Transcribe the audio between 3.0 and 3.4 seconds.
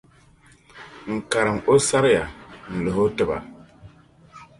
o ti ba.